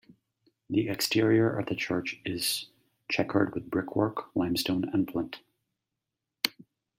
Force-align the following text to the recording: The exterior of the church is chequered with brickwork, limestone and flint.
The 0.67 0.89
exterior 0.89 1.47
of 1.55 1.67
the 1.67 1.75
church 1.75 2.19
is 2.25 2.69
chequered 3.07 3.53
with 3.53 3.69
brickwork, 3.69 4.35
limestone 4.35 4.89
and 4.91 5.07
flint. 5.07 5.41